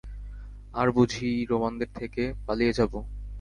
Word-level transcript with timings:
আর 0.73 0.87
আজ 0.87 0.95
বুঝি 0.95 1.29
রোমানদের 1.51 1.89
থেকে 1.95 2.23
পালিয়ে 2.45 2.73
যাব? 2.73 2.93